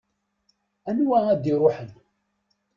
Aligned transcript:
Anwa 0.89 1.19
ad 1.33 1.43
iruḥen? 1.51 1.91